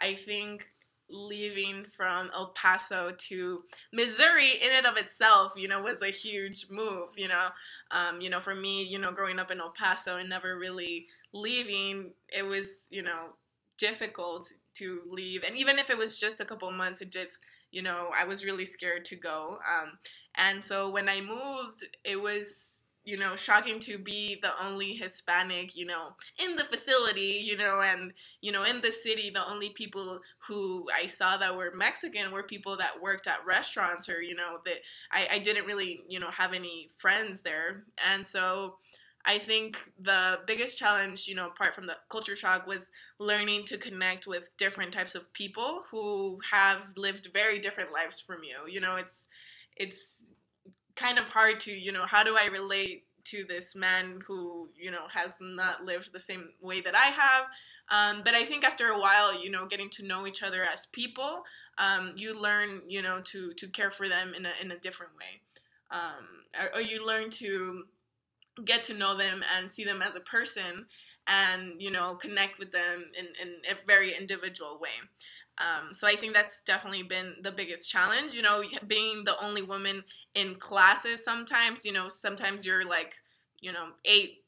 I 0.00 0.14
think 0.14 0.68
leaving 1.08 1.84
from 1.84 2.30
El 2.34 2.48
Paso 2.48 3.12
to 3.16 3.62
Missouri 3.92 4.52
in 4.60 4.70
and 4.72 4.86
of 4.86 4.96
itself, 4.96 5.52
you 5.56 5.68
know, 5.68 5.82
was 5.82 6.02
a 6.02 6.06
huge 6.06 6.66
move, 6.70 7.10
you 7.16 7.28
know. 7.28 7.48
Um, 7.90 8.20
you 8.20 8.30
know, 8.30 8.40
for 8.40 8.54
me, 8.54 8.82
you 8.82 8.98
know, 8.98 9.12
growing 9.12 9.38
up 9.38 9.50
in 9.50 9.60
El 9.60 9.70
Paso 9.70 10.16
and 10.16 10.28
never 10.28 10.58
really 10.58 11.06
leaving, 11.32 12.12
it 12.28 12.44
was, 12.44 12.86
you 12.90 13.02
know, 13.02 13.34
difficult 13.78 14.52
to 14.74 15.02
leave. 15.08 15.44
And 15.44 15.56
even 15.56 15.78
if 15.78 15.90
it 15.90 15.98
was 15.98 16.18
just 16.18 16.40
a 16.40 16.44
couple 16.44 16.70
months, 16.70 17.02
it 17.02 17.12
just, 17.12 17.38
you 17.70 17.82
know, 17.82 18.10
I 18.16 18.24
was 18.24 18.44
really 18.44 18.66
scared 18.66 19.04
to 19.06 19.16
go. 19.16 19.58
Um, 19.68 19.98
and 20.36 20.62
so 20.62 20.90
when 20.90 21.08
I 21.08 21.20
moved, 21.20 21.84
it 22.04 22.20
was 22.20 22.82
you 23.06 23.16
know, 23.16 23.36
shocking 23.36 23.78
to 23.78 23.98
be 23.98 24.36
the 24.42 24.50
only 24.62 24.92
Hispanic, 24.92 25.76
you 25.76 25.86
know, 25.86 26.08
in 26.44 26.56
the 26.56 26.64
facility, 26.64 27.40
you 27.44 27.56
know, 27.56 27.80
and, 27.80 28.12
you 28.40 28.50
know, 28.50 28.64
in 28.64 28.80
the 28.80 28.90
city, 28.90 29.30
the 29.30 29.48
only 29.48 29.70
people 29.70 30.20
who 30.46 30.86
I 30.94 31.06
saw 31.06 31.36
that 31.36 31.56
were 31.56 31.72
Mexican 31.74 32.32
were 32.32 32.42
people 32.42 32.76
that 32.78 33.00
worked 33.00 33.28
at 33.28 33.46
restaurants 33.46 34.08
or, 34.08 34.20
you 34.20 34.34
know, 34.34 34.58
that 34.64 34.78
I, 35.12 35.28
I 35.34 35.38
didn't 35.38 35.66
really, 35.66 36.02
you 36.08 36.18
know, 36.18 36.30
have 36.30 36.52
any 36.52 36.88
friends 36.98 37.42
there. 37.42 37.84
And 38.10 38.26
so 38.26 38.78
I 39.24 39.38
think 39.38 39.78
the 40.00 40.40
biggest 40.46 40.76
challenge, 40.76 41.28
you 41.28 41.36
know, 41.36 41.46
apart 41.46 41.76
from 41.76 41.86
the 41.86 41.96
culture 42.08 42.34
shock, 42.34 42.66
was 42.66 42.90
learning 43.20 43.66
to 43.66 43.78
connect 43.78 44.26
with 44.26 44.50
different 44.56 44.92
types 44.92 45.14
of 45.14 45.32
people 45.32 45.82
who 45.90 46.40
have 46.50 46.82
lived 46.96 47.28
very 47.32 47.60
different 47.60 47.92
lives 47.92 48.20
from 48.20 48.42
you. 48.42 48.68
You 48.68 48.80
know, 48.80 48.96
it's 48.96 49.28
it's 49.76 50.22
kind 50.96 51.18
of 51.18 51.28
hard 51.28 51.60
to, 51.60 51.72
you 51.72 51.92
know, 51.92 52.06
how 52.06 52.24
do 52.24 52.36
I 52.36 52.46
relate 52.46 53.04
to 53.26 53.44
this 53.44 53.74
man 53.74 54.20
who 54.26 54.68
you 54.76 54.90
know 54.90 55.06
has 55.12 55.34
not 55.40 55.84
lived 55.84 56.12
the 56.12 56.20
same 56.20 56.50
way 56.60 56.80
that 56.80 56.96
I 56.96 57.06
have. 57.06 57.46
Um, 57.88 58.22
but 58.24 58.34
I 58.34 58.44
think 58.44 58.64
after 58.64 58.88
a 58.88 58.98
while, 58.98 59.40
you 59.40 59.50
know, 59.50 59.66
getting 59.66 59.90
to 59.90 60.06
know 60.06 60.26
each 60.26 60.42
other 60.42 60.64
as 60.64 60.86
people, 60.86 61.42
um, 61.78 62.14
you 62.16 62.40
learn, 62.40 62.82
you 62.88 63.02
know, 63.02 63.20
to 63.24 63.52
to 63.54 63.66
care 63.68 63.90
for 63.90 64.08
them 64.08 64.32
in 64.34 64.46
a 64.46 64.52
in 64.62 64.70
a 64.70 64.78
different 64.78 65.12
way, 65.18 65.40
um, 65.90 66.44
or, 66.60 66.78
or 66.78 66.80
you 66.80 67.04
learn 67.04 67.30
to 67.30 67.84
get 68.64 68.82
to 68.84 68.94
know 68.94 69.16
them 69.16 69.42
and 69.56 69.70
see 69.70 69.84
them 69.84 70.00
as 70.02 70.16
a 70.16 70.20
person 70.20 70.86
and 71.26 71.82
you 71.82 71.90
know 71.90 72.14
connect 72.14 72.58
with 72.58 72.72
them 72.72 73.10
in, 73.18 73.26
in 73.42 73.56
a 73.70 73.86
very 73.86 74.14
individual 74.14 74.78
way 74.80 74.90
um, 75.58 75.92
so 75.92 76.06
i 76.06 76.14
think 76.14 76.34
that's 76.34 76.62
definitely 76.62 77.02
been 77.02 77.34
the 77.42 77.52
biggest 77.52 77.88
challenge 77.88 78.34
you 78.34 78.42
know 78.42 78.62
being 78.86 79.24
the 79.24 79.42
only 79.44 79.62
woman 79.62 80.02
in 80.34 80.54
classes 80.56 81.24
sometimes 81.24 81.84
you 81.84 81.92
know 81.92 82.08
sometimes 82.08 82.66
you're 82.66 82.84
like 82.84 83.14
you 83.60 83.72
know 83.72 83.90
eight 84.04 84.44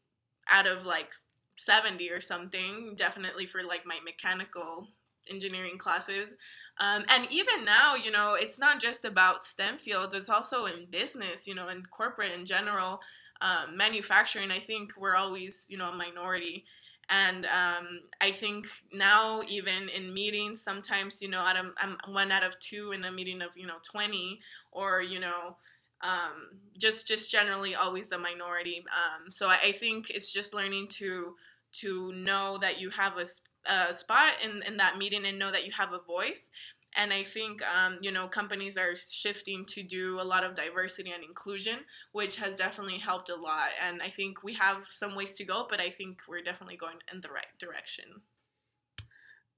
out 0.51 0.67
of 0.67 0.85
like 0.85 1.11
70 1.57 2.11
or 2.11 2.21
something 2.21 2.95
definitely 2.97 3.47
for 3.47 3.63
like 3.63 3.85
my 3.85 3.99
mechanical 4.05 4.89
engineering 5.31 5.77
classes 5.77 6.33
um, 6.81 7.05
and 7.11 7.27
even 7.31 7.65
now 7.65 7.95
you 7.95 8.11
know 8.11 8.35
it's 8.35 8.59
not 8.59 8.81
just 8.81 9.05
about 9.05 9.45
stem 9.45 9.77
fields 9.77 10.15
it's 10.15 10.31
also 10.31 10.65
in 10.65 10.87
business 10.91 11.47
you 11.47 11.55
know 11.55 11.69
in 11.69 11.83
corporate 11.91 12.33
in 12.33 12.47
general 12.47 13.01
um, 13.41 13.77
manufacturing, 13.77 14.51
I 14.51 14.59
think 14.59 14.93
we're 14.97 15.15
always, 15.15 15.67
you 15.69 15.79
know, 15.79 15.89
a 15.89 15.95
minority. 15.95 16.65
And 17.11 17.47
um, 17.47 18.01
I 18.21 18.31
think 18.33 18.67
now, 18.93 19.43
even 19.49 19.89
in 19.89 20.13
meetings, 20.13 20.61
sometimes, 20.63 21.23
you 21.23 21.29
know, 21.29 21.41
of, 21.41 21.73
I'm 21.81 21.97
one 22.13 22.31
out 22.31 22.45
of 22.45 22.59
two 22.61 22.93
in 22.93 23.05
a 23.05 23.11
meeting 23.11 23.41
of, 23.41 23.57
you 23.57 23.67
know, 23.67 23.79
20, 23.83 24.41
or, 24.73 25.01
you 25.01 25.19
know, 25.19 25.57
um, 26.03 26.61
just 26.77 27.09
just 27.09 27.31
generally 27.31 27.75
always 27.75 28.09
the 28.09 28.19
minority. 28.19 28.85
Um, 28.89 29.31
so 29.31 29.49
I, 29.49 29.59
I, 29.65 29.73
think 29.73 30.11
it's 30.11 30.33
just 30.33 30.55
learning 30.55 30.89
to 30.91 31.35
to 31.73 32.13
know 32.13 32.59
that 32.61 32.81
you 32.81 32.91
have 32.91 33.15
a, 33.19 33.73
a 33.73 33.93
spot 33.93 34.35
in, 34.45 34.63
in 34.63 34.77
that 34.77 34.97
meeting 34.97 35.25
and 35.27 35.39
know 35.39 35.51
that 35.51 35.67
you 35.67 35.73
have 35.73 35.93
a 35.93 36.01
voice 36.01 36.51
and 36.97 37.13
I 37.13 37.23
think 37.23 37.63
um, 37.69 37.99
you 38.01 38.11
know 38.11 38.27
companies 38.29 38.77
are 38.77 38.95
shifting 38.97 39.65
to 39.67 39.83
do 39.83 40.21
a 40.21 40.23
lot 40.23 40.45
of 40.45 40.55
diversity 40.55 41.11
and 41.11 41.23
inclusion, 41.23 41.79
which 42.13 42.37
has 42.37 42.57
definitely 42.57 42.99
helped 42.99 43.31
a 43.31 43.37
lot. 43.37 43.69
And 43.87 44.03
I 44.03 44.09
think 44.09 44.43
we 44.43 44.55
have 44.55 44.87
some 44.89 45.17
ways 45.17 45.37
to 45.37 45.45
go, 45.45 45.67
but 45.69 45.81
I 45.81 45.91
think 45.91 46.21
we're 46.29 46.43
definitely 46.43 46.77
going 46.77 46.99
in 47.13 47.21
the 47.21 47.29
right 47.29 47.47
direction. 47.59 48.05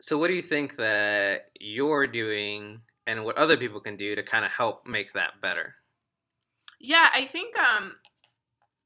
So, 0.01 0.19
what 0.19 0.29
do 0.29 0.35
you 0.35 0.43
think 0.43 0.77
that 0.77 1.51
you're 1.61 2.07
doing, 2.07 2.81
and 3.07 3.25
what 3.25 3.37
other 3.37 3.57
people 3.57 3.81
can 3.81 3.97
do 3.97 4.15
to 4.15 4.23
kind 4.23 4.45
of 4.45 4.51
help 4.51 4.87
make 4.87 5.13
that 5.13 5.41
better? 5.41 5.75
Yeah, 6.81 7.09
I 7.15 7.27
think 7.27 7.57
um, 7.59 7.97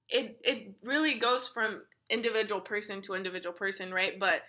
it 0.09 0.39
it 0.45 0.75
really 0.85 1.15
goes 1.15 1.49
from 1.49 1.83
individual 2.11 2.61
person 2.61 3.01
to 3.03 3.15
individual 3.15 3.55
person, 3.55 3.93
right? 3.93 4.19
But 4.19 4.43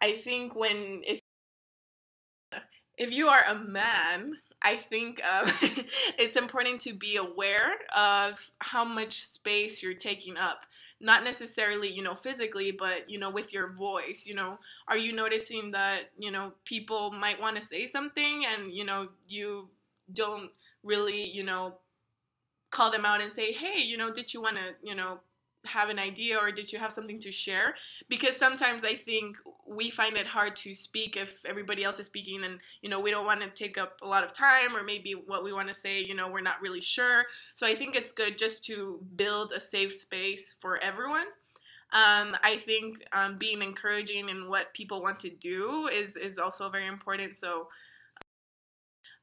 I 0.00 0.12
think 0.12 0.54
when 0.54 1.02
if 1.06 1.20
if 2.98 3.12
you 3.12 3.28
are 3.28 3.42
a 3.48 3.54
man, 3.54 4.36
I 4.62 4.76
think 4.76 5.22
um, 5.24 5.46
it's 6.18 6.36
important 6.36 6.80
to 6.82 6.94
be 6.94 7.16
aware 7.16 7.74
of 7.96 8.50
how 8.60 8.84
much 8.84 9.22
space 9.22 9.82
you're 9.82 9.94
taking 9.94 10.36
up. 10.36 10.60
Not 10.98 11.24
necessarily, 11.24 11.88
you 11.88 12.02
know, 12.02 12.14
physically, 12.14 12.72
but, 12.72 13.10
you 13.10 13.18
know, 13.18 13.30
with 13.30 13.52
your 13.52 13.72
voice. 13.72 14.26
You 14.26 14.34
know, 14.34 14.58
are 14.88 14.96
you 14.96 15.12
noticing 15.12 15.72
that, 15.72 16.04
you 16.18 16.30
know, 16.30 16.52
people 16.64 17.12
might 17.12 17.40
want 17.40 17.56
to 17.56 17.62
say 17.62 17.86
something 17.86 18.46
and, 18.46 18.72
you 18.72 18.84
know, 18.84 19.08
you 19.28 19.68
don't 20.12 20.50
really, 20.82 21.24
you 21.30 21.44
know, 21.44 21.74
call 22.70 22.90
them 22.90 23.04
out 23.04 23.20
and 23.20 23.30
say, 23.30 23.52
hey, 23.52 23.82
you 23.82 23.98
know, 23.98 24.10
did 24.10 24.32
you 24.32 24.40
want 24.40 24.56
to, 24.56 24.74
you 24.82 24.94
know, 24.94 25.20
have 25.66 25.88
an 25.88 25.98
idea 25.98 26.38
or 26.38 26.50
did 26.50 26.72
you 26.72 26.78
have 26.78 26.92
something 26.92 27.18
to 27.20 27.32
share? 27.32 27.74
Because 28.08 28.36
sometimes 28.36 28.84
i 28.84 28.94
think 28.94 29.36
we 29.66 29.90
find 29.90 30.16
it 30.16 30.26
hard 30.26 30.56
to 30.56 30.72
speak 30.74 31.16
if 31.16 31.44
everybody 31.44 31.84
else 31.84 31.98
is 31.98 32.06
speaking 32.06 32.44
and 32.44 32.58
you 32.82 32.88
know 32.88 33.00
we 33.00 33.10
don't 33.10 33.26
want 33.26 33.40
to 33.40 33.48
take 33.50 33.78
up 33.78 33.98
a 34.02 34.06
lot 34.06 34.24
of 34.24 34.32
time 34.32 34.76
or 34.76 34.82
maybe 34.82 35.12
what 35.12 35.44
we 35.44 35.52
want 35.52 35.68
to 35.68 35.74
say 35.74 36.00
you 36.02 36.14
know 36.14 36.28
we're 36.28 36.40
not 36.40 36.60
really 36.60 36.80
sure. 36.80 37.24
So 37.54 37.66
i 37.66 37.74
think 37.74 37.96
it's 37.96 38.12
good 38.12 38.38
just 38.38 38.64
to 38.64 39.00
build 39.16 39.52
a 39.52 39.60
safe 39.60 39.92
space 39.92 40.56
for 40.60 40.78
everyone. 40.78 41.26
Um, 41.92 42.36
I 42.42 42.56
think 42.56 43.02
um, 43.12 43.38
being 43.38 43.62
encouraging 43.62 44.28
in 44.28 44.48
what 44.48 44.74
people 44.74 45.02
want 45.02 45.20
to 45.20 45.30
do 45.30 45.88
is 45.92 46.16
is 46.16 46.38
also 46.38 46.68
very 46.68 46.88
important. 46.88 47.36
So, 47.36 47.68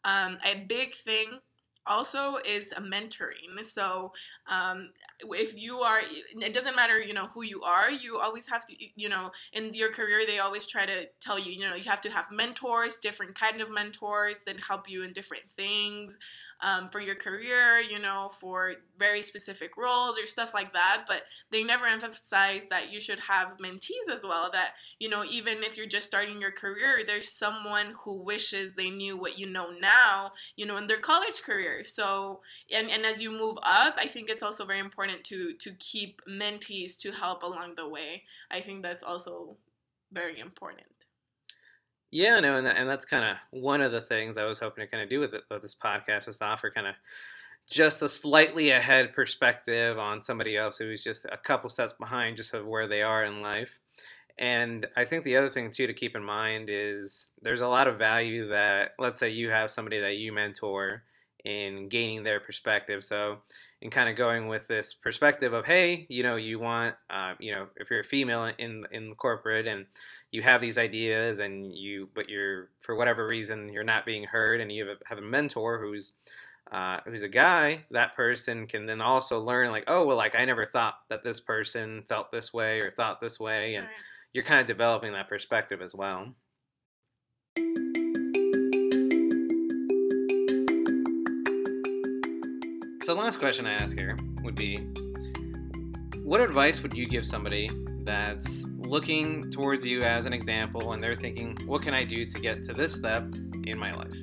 um, 0.06 0.38
a 0.46 0.64
big 0.68 0.96
thing 0.96 1.40
also 1.86 2.38
is 2.46 2.72
a 2.74 2.82
mentoring 2.82 3.64
so 3.64 4.12
um, 4.48 4.90
if 5.32 5.60
you 5.60 5.80
are 5.80 6.00
it 6.42 6.54
doesn't 6.54 6.76
matter 6.76 7.02
you 7.02 7.14
know 7.14 7.28
who 7.34 7.44
you 7.44 7.62
are 7.62 7.92
you 7.92 8.18
always 8.18 8.48
have 8.48 8.66
to 8.66 8.76
you 8.96 9.10
know 9.10 9.32
in 9.54 9.74
your 9.74 9.92
career 9.92 10.26
they 10.26 10.40
always 10.40 10.66
try 10.66 10.86
to 10.86 11.06
tell 11.22 11.38
you 11.38 11.52
you 11.52 11.68
know 11.68 11.76
you 11.76 11.84
have 11.90 12.02
to 12.02 12.10
have 12.10 12.26
mentors 12.32 13.00
different 13.00 13.36
kind 13.36 13.62
of 13.62 13.72
mentors 13.72 14.44
that 14.46 14.58
help 14.60 14.90
you 14.90 15.04
in 15.04 15.14
different 15.14 15.44
things 15.58 16.18
um, 16.64 16.88
for 16.88 17.02
your 17.02 17.16
career, 17.16 17.80
you 17.80 18.00
know, 18.00 18.30
for 18.40 18.76
very 18.98 19.22
specific 19.22 19.76
roles 19.78 20.18
or 20.18 20.26
stuff 20.26 20.54
like 20.54 20.74
that. 20.74 21.04
But 21.08 21.24
they 21.52 21.64
never 21.64 21.86
emphasize 21.86 22.68
that 22.70 22.92
you 22.92 23.02
should 23.02 23.20
have 23.20 23.58
mentees 23.58 24.12
as 24.12 24.24
well. 24.24 24.50
That, 24.52 24.72
you 25.00 25.10
know, 25.10 25.24
even 25.30 25.62
if 25.62 25.78
you're 25.78 25.86
just 25.86 26.06
starting 26.06 26.40
your 26.40 26.52
career, 26.52 27.02
there's 27.06 27.30
someone 27.30 27.94
who 28.04 28.14
wishes 28.14 28.74
they 28.74 28.90
knew 28.90 29.18
what 29.18 29.38
you 29.38 29.46
know 29.46 29.72
now, 29.72 30.32
you 30.56 30.66
know, 30.66 30.78
in 30.78 30.88
their 30.88 31.00
college 31.00 31.44
career. 31.44 31.84
So, 31.84 32.42
and, 32.74 32.90
and 32.90 33.06
as 33.06 33.22
you 33.22 33.30
move 33.30 33.58
up, 33.64 33.96
I 33.98 34.08
think 34.08 34.30
it's 34.30 34.44
also 34.44 34.66
very 34.66 34.80
important 34.80 35.24
to 35.26 35.54
to 35.54 35.72
keep 35.80 36.22
mentees 36.28 36.98
to 37.00 37.12
help 37.12 37.44
along 37.44 37.76
the 37.76 37.90
way. 37.90 38.24
I 38.50 38.62
think 38.62 38.84
that's 38.84 39.04
also 39.04 39.58
very 40.14 40.40
important. 40.40 40.88
Yeah, 42.14 42.40
no, 42.42 42.58
and, 42.58 42.68
that, 42.68 42.78
and 42.78 42.88
that's 42.88 43.08
kind 43.08 43.26
of 43.26 43.38
one 43.50 43.82
of 43.82 43.92
the 43.92 44.02
things 44.02 44.38
I 44.38 44.46
was 44.46 44.60
hoping 44.60 44.86
to 44.86 44.88
kind 44.88 45.02
of 45.02 45.10
do 45.10 45.20
with, 45.20 45.34
it, 45.34 45.46
with 45.50 45.64
this 45.64 45.74
podcast 45.74 46.28
is 46.28 46.38
to 46.38 46.46
offer 46.46 46.70
kind 46.70 46.86
of 46.86 46.94
just 47.68 48.04
a 48.04 48.08
slightly 48.10 48.70
ahead 48.70 49.14
perspective 49.14 49.98
on 49.98 50.22
somebody 50.22 50.56
else 50.56 50.78
who's 50.78 51.04
just 51.04 51.26
a 51.26 51.38
couple 51.38 51.72
steps 51.72 51.94
behind 52.00 52.38
just 52.38 52.54
of 52.54 52.68
where 52.68 52.88
they 52.88 53.02
are 53.02 53.26
in 53.26 53.42
life. 53.42 53.80
And 54.38 54.86
I 54.96 55.06
think 55.06 55.24
the 55.24 55.38
other 55.38 55.50
thing 55.50 55.72
too 55.72 55.88
to 55.88 55.94
keep 55.94 56.16
in 56.16 56.24
mind 56.24 56.70
is 56.70 57.32
there's 57.42 57.62
a 57.62 57.68
lot 57.68 57.88
of 57.88 57.98
value 57.98 58.48
that 58.50 58.92
let's 59.00 59.20
say 59.20 59.30
you 59.32 59.50
have 59.50 59.72
somebody 59.72 60.00
that 60.00 60.18
you 60.18 60.32
mentor 60.32 61.02
in 61.44 61.90
gaining 61.90 62.24
their 62.24 62.40
perspective. 62.40 63.04
So 63.04 63.38
in 63.82 63.90
kind 63.90 64.10
of 64.10 64.16
going 64.16 64.48
with 64.48 64.68
this 64.68 64.94
perspective 64.94 65.54
of 65.54 65.66
hey, 65.66 66.06
you 66.10 66.24
know, 66.24 66.38
you 66.38 66.60
want, 66.60 66.96
uh, 67.10 67.34
you 67.40 67.54
know, 67.54 67.68
if 67.76 67.90
you're 67.90 68.00
a 68.00 68.06
female 68.06 68.52
in 68.58 68.86
in 68.92 69.16
corporate 69.16 69.68
and 69.68 69.86
you 70.34 70.42
have 70.42 70.60
these 70.60 70.78
ideas 70.78 71.40
and 71.40 71.74
you 71.74 72.10
but 72.14 72.28
you're 72.28 72.70
for 72.82 72.96
whatever 72.96 73.26
reason 73.26 73.72
you're 73.72 73.84
not 73.84 74.06
being 74.06 74.24
heard 74.24 74.60
and 74.60 74.72
you 74.72 74.86
have 74.86 74.98
a, 74.98 75.08
have 75.08 75.18
a 75.20 75.22
mentor 75.22 75.80
who's 75.80 76.12
uh, 76.72 77.00
who's 77.06 77.22
a 77.22 77.30
guy 77.30 77.86
that 77.92 78.16
person 78.16 78.66
can 78.66 78.86
then 78.88 79.00
also 79.00 79.40
learn 79.40 79.70
like 79.70 79.84
oh 79.88 80.06
well 80.06 80.18
like 80.18 80.36
i 80.36 80.44
never 80.44 80.66
thought 80.66 80.96
that 81.08 81.24
this 81.24 81.40
person 81.40 82.04
felt 82.10 82.32
this 82.32 82.52
way 82.52 82.80
or 82.80 82.92
thought 82.92 83.22
this 83.22 83.40
way 83.40 83.76
and 83.76 83.86
right. 83.86 83.94
you're 84.34 84.44
kind 84.44 84.60
of 84.60 84.66
developing 84.66 85.14
that 85.14 85.30
perspective 85.30 85.82
as 85.82 85.94
well 85.94 86.28
so 93.04 93.14
the 93.14 93.20
last 93.20 93.38
question 93.38 93.68
i 93.68 93.74
ask 93.74 93.98
here 93.98 94.18
would 94.44 94.56
be 94.56 94.78
what 96.24 96.40
advice 96.40 96.82
would 96.82 96.94
you 96.94 97.06
give 97.06 97.28
somebody 97.28 97.70
that's 98.06 98.66
looking 98.78 99.52
towards 99.52 99.86
you 99.86 100.02
as 100.02 100.26
an 100.26 100.32
example 100.32 100.94
and 100.94 101.04
they're 101.04 101.16
thinking, 101.16 101.58
what 101.66 101.82
can 101.82 101.94
I 101.94 102.06
do 102.06 102.26
to 102.26 102.40
get 102.40 102.64
to 102.66 102.74
this 102.74 102.94
step 102.94 103.26
in 103.66 103.78
my 103.78 103.92
life? 103.92 104.16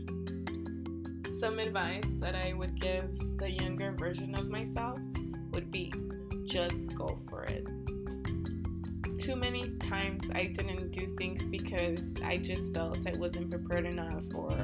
Some 1.39 1.59
advice 1.59 2.09
that 2.21 2.35
I 2.35 2.55
would 2.55 2.81
give 2.81 3.05
the 3.39 3.51
younger 3.51 3.93
version 3.93 4.35
of 4.35 4.49
myself 4.49 4.99
would 5.53 5.71
be 5.71 5.93
just 6.45 6.95
go 6.97 7.19
for 7.29 7.45
it. 7.45 7.67
Too 9.19 9.37
many 9.37 9.69
times 9.79 10.31
I 10.35 10.47
didn't 10.47 10.91
do 10.91 11.15
things 11.19 11.45
because 11.45 12.15
I 12.25 12.39
just 12.39 12.73
felt 12.73 13.07
I 13.07 13.17
wasn't 13.19 13.51
prepared 13.51 13.85
enough 13.85 14.25
or 14.35 14.57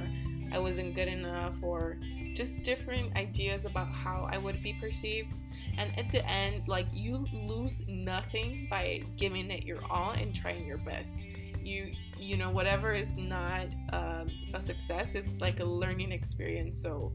I 0.52 0.58
wasn't 0.58 0.94
good 0.94 1.08
enough 1.08 1.58
or 1.62 1.98
just 2.36 2.62
different 2.62 3.16
ideas 3.16 3.64
about 3.64 3.88
how 3.88 4.28
I 4.30 4.36
would 4.36 4.62
be 4.62 4.74
perceived. 4.74 5.32
And 5.78 5.98
at 5.98 6.10
the 6.10 6.24
end, 6.28 6.68
like 6.68 6.86
you 6.92 7.26
lose 7.32 7.82
nothing 7.88 8.66
by 8.70 9.02
giving 9.16 9.50
it 9.50 9.64
your 9.64 9.80
all 9.90 10.12
and 10.12 10.34
trying 10.34 10.66
your 10.66 10.78
best. 10.78 11.24
You 11.62 11.92
you 12.18 12.36
know 12.36 12.50
whatever 12.50 12.92
is 12.92 13.16
not 13.16 13.66
um, 13.92 14.30
a 14.54 14.60
success, 14.60 15.14
it's 15.14 15.40
like 15.40 15.60
a 15.60 15.64
learning 15.64 16.12
experience. 16.12 16.80
So 16.80 17.12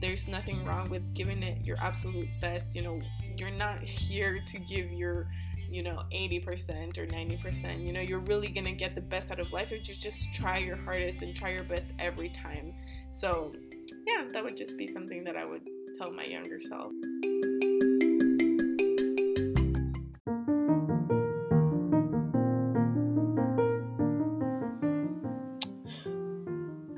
there's 0.00 0.28
nothing 0.28 0.64
wrong 0.64 0.90
with 0.90 1.14
giving 1.14 1.42
it 1.42 1.64
your 1.64 1.78
absolute 1.80 2.28
best. 2.40 2.76
You 2.76 2.82
know, 2.82 3.00
you're 3.36 3.50
not 3.50 3.82
here 3.82 4.42
to 4.46 4.58
give 4.58 4.92
your 4.92 5.28
you 5.68 5.82
know 5.82 6.02
80% 6.12 6.96
or 6.96 7.06
90% 7.06 7.84
you 7.84 7.92
know 7.92 8.00
you're 8.00 8.20
really 8.20 8.48
gonna 8.48 8.70
get 8.70 8.94
the 8.94 9.00
best 9.00 9.32
out 9.32 9.40
of 9.40 9.52
life 9.52 9.72
if 9.72 9.88
you 9.88 9.96
just 9.96 10.32
try 10.32 10.58
your 10.58 10.76
hardest 10.76 11.22
and 11.22 11.34
try 11.34 11.50
your 11.50 11.64
best 11.64 11.92
every 11.98 12.28
time 12.28 12.72
so 13.10 13.52
yeah 14.06 14.24
that 14.32 14.42
would 14.42 14.56
just 14.56 14.76
be 14.76 14.86
something 14.86 15.24
that 15.24 15.36
i 15.36 15.44
would 15.44 15.62
tell 15.98 16.12
my 16.12 16.24
younger 16.24 16.60
self 16.60 16.92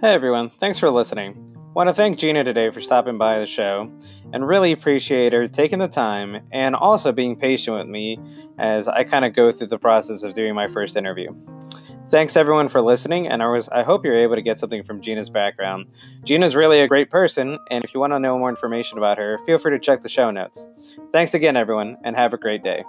Hey 0.00 0.14
everyone, 0.14 0.50
thanks 0.60 0.78
for 0.78 0.90
listening. 0.90 1.48
Want 1.74 1.88
to 1.88 1.92
thank 1.92 2.20
Gina 2.20 2.44
today 2.44 2.70
for 2.70 2.80
stopping 2.80 3.18
by 3.18 3.40
the 3.40 3.46
show 3.46 3.90
and 4.32 4.46
really 4.46 4.70
appreciate 4.70 5.32
her 5.32 5.48
taking 5.48 5.80
the 5.80 5.88
time 5.88 6.40
and 6.52 6.76
also 6.76 7.10
being 7.10 7.34
patient 7.34 7.76
with 7.76 7.88
me 7.88 8.18
as 8.58 8.86
I 8.86 9.02
kind 9.02 9.24
of 9.24 9.34
go 9.34 9.50
through 9.50 9.66
the 9.66 9.78
process 9.78 10.22
of 10.22 10.34
doing 10.34 10.54
my 10.54 10.68
first 10.68 10.96
interview. 10.96 11.34
Thanks 12.10 12.36
everyone 12.36 12.68
for 12.68 12.80
listening, 12.80 13.28
and 13.28 13.42
I, 13.42 13.48
was, 13.48 13.68
I 13.68 13.82
hope 13.82 14.02
you're 14.02 14.16
able 14.16 14.36
to 14.36 14.40
get 14.40 14.58
something 14.58 14.82
from 14.82 15.02
Gina's 15.02 15.28
background. 15.28 15.86
Gina's 16.24 16.56
really 16.56 16.80
a 16.80 16.88
great 16.88 17.10
person, 17.10 17.58
and 17.70 17.84
if 17.84 17.92
you 17.92 18.00
want 18.00 18.14
to 18.14 18.18
know 18.18 18.38
more 18.38 18.48
information 18.48 18.96
about 18.96 19.18
her, 19.18 19.38
feel 19.44 19.58
free 19.58 19.72
to 19.72 19.78
check 19.78 20.00
the 20.00 20.08
show 20.08 20.30
notes. 20.30 20.68
Thanks 21.12 21.34
again, 21.34 21.54
everyone, 21.54 21.98
and 22.02 22.16
have 22.16 22.32
a 22.32 22.38
great 22.38 22.62
day. 22.64 22.82